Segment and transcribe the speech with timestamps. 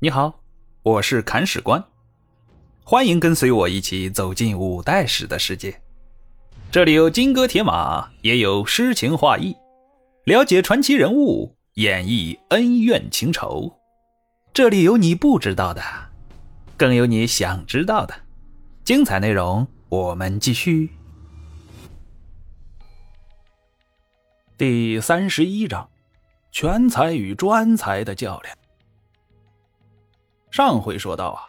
[0.00, 0.44] 你好，
[0.84, 1.84] 我是砍史官，
[2.84, 5.82] 欢迎跟随我一起走进五代史的世界。
[6.70, 9.56] 这里有金戈铁马，也有诗情画意，
[10.22, 13.76] 了解传奇人物，演绎恩怨情仇。
[14.54, 15.82] 这里有你不知道的，
[16.76, 18.14] 更有你想知道的。
[18.84, 20.90] 精彩内容，我们继续。
[24.56, 25.90] 第三十一章：
[26.52, 28.56] 全才与专才的较量。
[30.50, 31.42] 上回说到啊，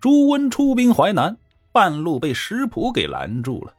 [0.00, 1.36] 朱温出兵淮南，
[1.72, 3.72] 半路被石普给拦住了。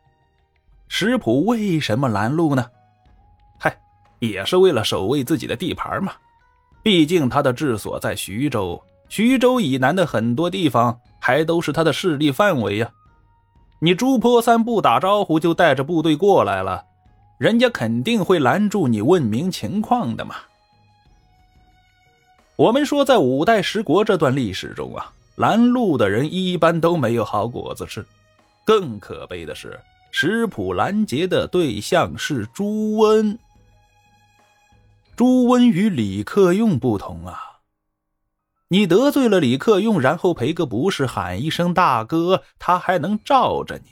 [0.87, 2.65] 石普为什么拦路呢？
[3.59, 3.77] 嗨，
[4.19, 6.13] 也是为了守卫自己的地盘嘛。
[6.81, 12.91] 毕竟他的治所在徐州，徐州以南的很多地方还都是他的势力范围呀。
[13.79, 16.83] 你朱坡三不打招呼就带着部队过来了，
[17.37, 20.35] 人家肯定会拦住你问明情况的嘛。
[22.55, 28.05] 我们说，在五代十国这段历史中啊，拦路的人一般都没有好果子吃。
[28.63, 29.79] 更可悲的是，
[30.11, 33.37] 石普拦截的对象是朱温。
[35.15, 37.59] 朱温与李克用不同啊，
[38.67, 43.89] 你得罪了李克用，然后赔个不是，喊一声大哥，他还能罩着你。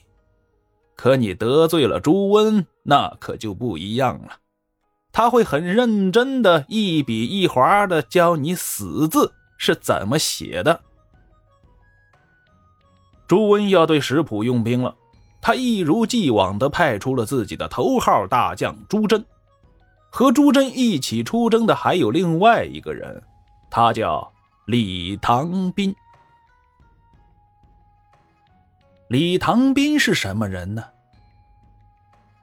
[0.96, 4.38] 可你得罪了朱温，那可就不一样了。
[5.22, 10.82] 他会很认真的一笔一划的教你死字是怎么写的。
[13.28, 14.96] 朱温要对石普用兵了，
[15.40, 19.24] 他一如既往的派出了自己的头号大将朱桢，
[20.10, 23.22] 和朱桢一起出征的还有另外一个人，
[23.70, 24.34] 他叫
[24.66, 25.96] 李唐斌。
[29.08, 30.84] 李唐斌是什么人呢？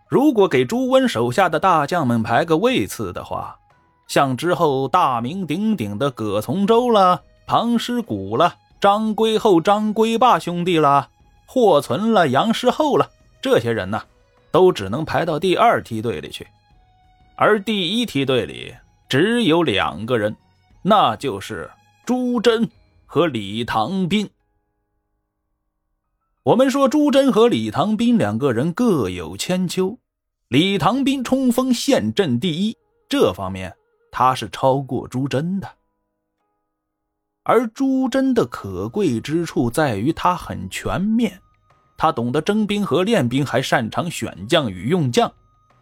[0.09, 3.59] 如果给朱温手下的大将们排个位次的话，
[4.07, 11.11] 像之后大名鼎鼎的葛从周了、庞师古了、张归厚、张归霸兄弟了、
[11.45, 13.11] 霍存了、杨师厚了，
[13.43, 14.03] 这些人呢，
[14.51, 16.47] 都只能排到第二梯队里去。
[17.37, 18.75] 而第一梯队里
[19.11, 20.35] 只有两个人，
[20.81, 21.71] 那就是
[22.07, 22.67] 朱桢
[23.05, 24.29] 和李唐斌。
[26.45, 29.99] 我们说朱桢和李唐斌两个人各有千秋，
[30.49, 32.77] 李唐斌冲锋陷阵第一，
[33.09, 33.77] 这方面
[34.11, 35.69] 他是超过朱桢的。
[37.43, 41.39] 而朱桢的可贵之处在于他很全面，
[41.99, 45.31] 他懂得征兵和练兵，还擅长选将与用将，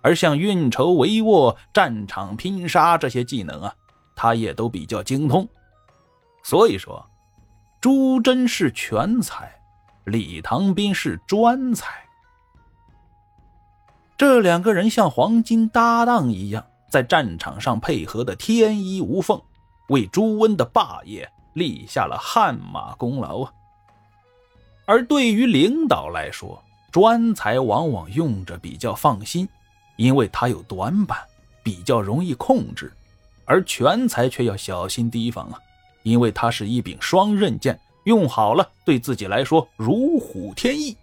[0.01, 3.75] 而像运筹帷幄、战场拼杀这些技能啊，
[4.17, 5.47] 他也都比较精通。
[6.43, 7.05] 所以说，
[7.81, 9.53] 朱桢是全才。
[10.07, 11.91] 李唐斌是专才，
[14.17, 19.43] 这两个人像黄金搭档一样，在战场上配合的天衣无缝，
[19.89, 23.53] 为朱温的霸业立下了汗马功劳啊。
[24.85, 26.63] 而对于领导来说，
[26.93, 29.49] 专才往往用着比较放心，
[29.97, 31.19] 因为他有短板，
[31.65, 32.87] 比较容易控制；
[33.45, 35.59] 而全才却要小心提防啊，
[36.05, 37.77] 因为他是一柄双刃剑。
[38.07, 40.97] 用好了，对自己来说如虎添翼；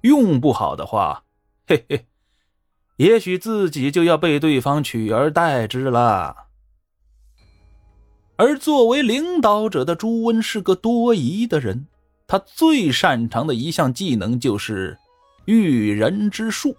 [0.00, 1.24] 用不好的话，
[1.66, 2.06] 嘿嘿，
[2.96, 6.46] 也许自己就要被对方取而代之了。
[8.36, 11.86] 而作为领导者的朱温是个多疑的人，
[12.26, 14.98] 他最擅长的一项技能就是
[15.44, 16.74] 驭人之术。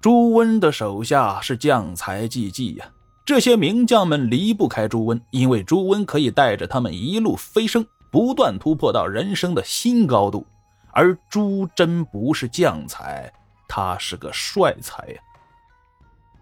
[0.00, 2.90] 朱温的手下是将才济济呀。
[3.24, 10.44] 这些名将们离不开朱温，因为朱温可以带着他们一路飞升，不断突破到人生的新高度。
[10.90, 13.32] 而朱桢不是将才，
[13.68, 15.20] 他是个帅才呀。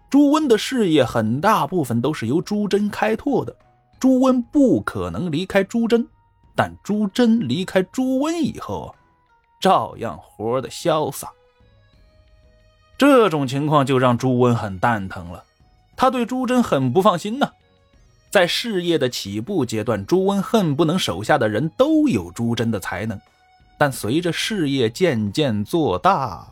[0.09, 3.55] 朱温的事业很大部分都是由朱桢开拓的，
[3.99, 6.05] 朱温不可能离开朱桢，
[6.55, 8.93] 但朱桢离开朱温以后，
[9.61, 11.31] 照样活得潇洒。
[12.97, 15.45] 这种情况就让朱温很蛋疼了。
[16.01, 17.51] 他对朱桢很不放心呢，
[18.31, 23.21] 在事业的起步阶段，朱温恨不能手下的人都有朱桢的才能。
[23.77, 26.51] 但随着事业渐渐做大，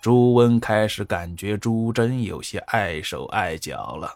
[0.00, 4.14] 朱温开始感觉朱桢有些碍手碍脚了。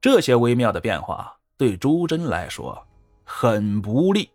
[0.00, 2.82] 这些微妙的变化对朱桢来说
[3.24, 4.30] 很不利，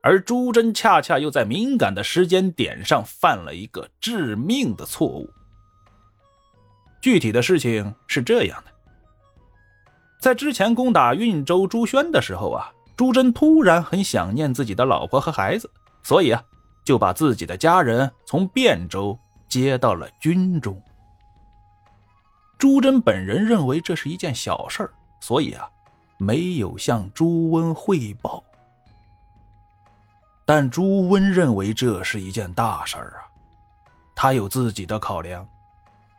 [0.00, 5.28] 而朱桢恰恰又在敏感的时间点上犯了一个致命的错误。
[7.04, 8.72] 具体的事情是这样的，
[10.18, 15.70] 在之前攻打运州朱宣的时候啊，朱桢突然很想念自己的老婆和孩子，
[16.02, 16.42] 所以啊，
[16.82, 19.18] 就把自己的家人从汴州
[19.50, 20.82] 接到了军中。
[22.56, 24.90] 朱桢本人认为这是一件小事儿，
[25.20, 25.68] 所以啊，
[26.16, 28.42] 没有向朱温汇报。
[30.46, 33.28] 但朱温认为这是一件大事儿啊，
[34.16, 35.46] 他有自己的考量，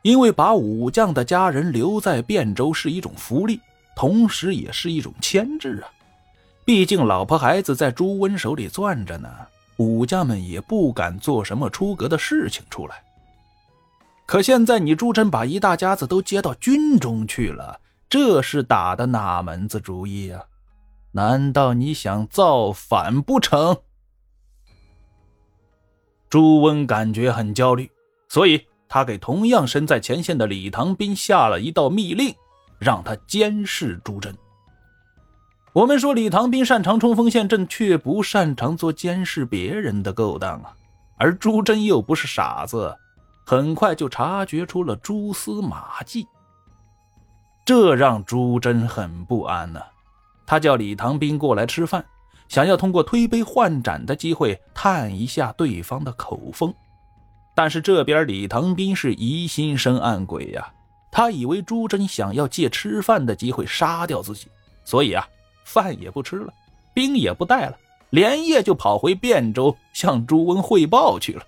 [0.06, 3.60] 因为把武将的家人留在汴州是一种福利，
[3.96, 5.90] 同时也是一种牵制啊。
[6.64, 9.28] 毕竟老婆孩子在朱温手里攥着呢，
[9.78, 13.04] 武将们也不敢做什么出格的事情出来。
[14.28, 20.44] 可现在你朱桢把一大家子都接到军中去了，这是打的哪门子主意啊？
[21.14, 23.76] 难道你想造反不成？
[26.30, 27.90] 朱温感觉很焦虑，
[28.30, 32.34] 所以他给同样身在前线的李唐斌下了一道密令，
[32.80, 34.34] 让他监视朱桢。
[35.74, 40.74] 我们说李唐斌擅长冲锋陷阵，却不擅长做监视别人的勾当啊，
[41.18, 42.96] 而朱桢又不是傻子。
[43.46, 46.28] 很快就察觉出了蛛丝马迹，
[47.64, 49.80] 这让朱桢很不安呢。
[50.48, 52.04] 他叫李唐斌过来吃饭，
[52.48, 56.74] 想要通过推杯换盏的机会探一下对方的口风。
[57.56, 60.72] 但是这边李唐斌是疑心生暗鬼呀，
[61.10, 64.48] 他以为朱桢想要借吃饭的机会杀掉自己，
[64.84, 65.26] 所以啊，
[65.64, 66.54] 饭也不吃了，
[66.94, 67.78] 兵也不带了，
[68.10, 71.44] 连夜就跑回汴州向朱温汇报去了。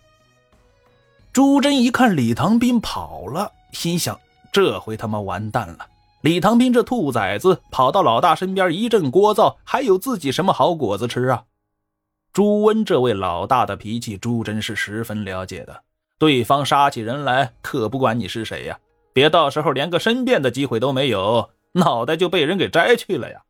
[1.34, 4.18] 朱桢一看李唐斌跑了，心想：
[4.52, 5.86] 这回他妈完蛋了！
[6.22, 11.44] 李唐斌这兔崽子跑到老大身边一阵聒噪，还有自己什么好果子吃啊？
[12.34, 15.84] 朱温这位老大的脾气，朱桢是十分了解的。
[16.20, 18.80] 对方杀起人来，可不管你是谁呀，
[19.14, 23.42] 别到时候连个申辩的机会都没有，脑袋就被人给摘去了呀！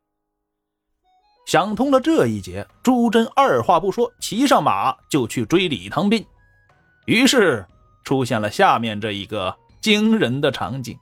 [1.46, 6.25] 想通了这一节，朱桢二话不说，骑上马就去追李唐斌。
[7.06, 7.66] 于是。
[8.04, 10.98] 出现了下面这一个惊人的场景：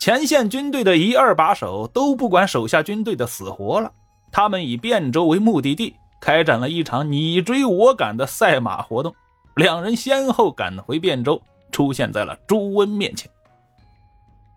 [0.00, 3.92] 前线军队的一二把手都不管手下军队的死活了，
[4.32, 9.14] 他们以汴州为目的地，开展了一场你追我赶的赛马活动。
[9.56, 11.40] 两人先后赶回汴州，
[11.72, 13.30] 出现在了朱温面前。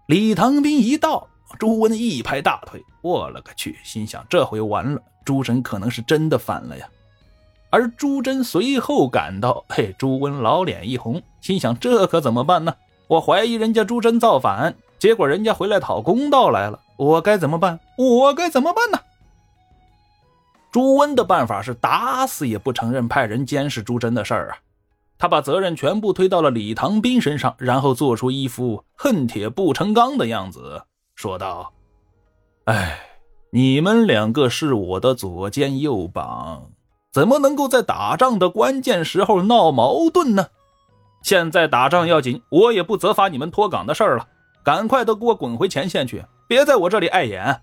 [0.08, 1.26] 李唐斌一到，
[1.58, 6.86] 朱温一拍大腿：“我勒个去！”心想：这回完了，朱神可能是真的反了呀。
[7.70, 12.76] 而朱桢随后赶到，嘿，朱温老脸一红，心想：这可怎么办呢？
[13.08, 17.80] 我怀疑人家朱桢造反，结果人家回来讨公道来了，我该怎么办？
[17.98, 19.00] 我该怎么办呢？
[20.74, 24.58] 朱温的办法是打死也不承认派人监视朱桢的事儿啊！
[25.20, 30.82] 他把责任全部推到了李唐斌身上，然后做出一副恨铁不成钢的样子，
[31.14, 31.74] 说道
[32.66, 32.98] ：“哎，
[33.52, 36.72] 你们两个是我的左肩右膀。”
[37.12, 40.48] 怎么能够在打仗的关键时候闹矛盾呢？
[41.24, 44.28] 现在打仗要紧，我也不责罚你们脱岗的事儿了，
[44.64, 47.62] 赶快都给我滚回前线去，别在我这里碍眼。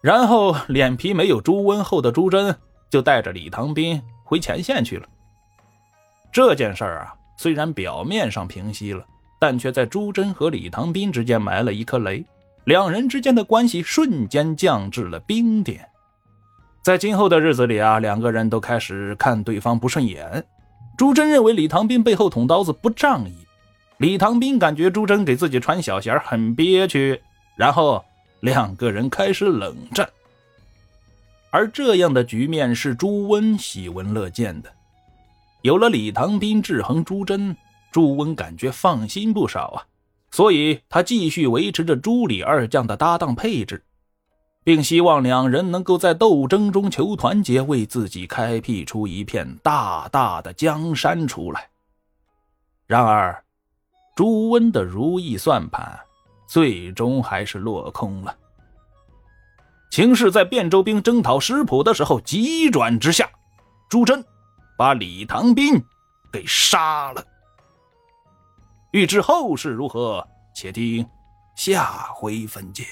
[0.00, 2.54] 然后脸皮没有朱温厚的朱桢
[2.88, 5.06] 就带着李唐斌回前线去了。
[6.36, 9.02] 这件事儿啊，虽然表面上平息了，
[9.40, 12.22] 但却在朱桢和李唐斌之间埋了一颗雷，
[12.64, 15.88] 两人之间的关系瞬间降至了冰点。
[16.82, 20.44] 在今后的日子里啊，两个人都开始看对方不顺眼。
[20.98, 23.34] 朱桢认为李唐斌背后捅刀子不仗义，
[23.96, 27.18] 李唐斌感觉朱桢给自己穿小鞋很憋屈，
[27.56, 28.04] 然后
[28.40, 30.06] 两个人开始冷战。
[31.48, 34.70] 而这样的局面是朱温喜闻乐见的，
[35.66, 37.56] 有了李唐斌制衡朱桢，
[37.90, 39.82] 朱温感觉放心不少啊，
[40.30, 43.82] 所以他继续维持着朱李二将的搭档配置。
[44.62, 51.68] 并希望两人能够在斗争中求团结，为自己开辟出一片大大的江山出来。
[52.86, 53.44] 然而，
[54.14, 55.98] 朱温的如意算盘
[56.46, 58.32] 最终还是落空了。
[59.90, 63.28] 情势在汴州兵征讨石浦的时候急转直下，
[63.88, 64.22] 朱桢
[64.76, 65.82] 把李唐斌
[66.32, 67.24] 给杀了。
[68.92, 71.06] 欲知后事如何，且听
[71.54, 72.84] 下回分解。